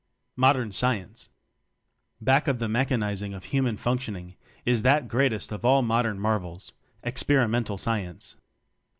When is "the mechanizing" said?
2.57-3.35